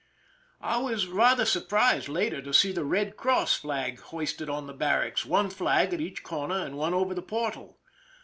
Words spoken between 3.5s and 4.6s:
flag hoisted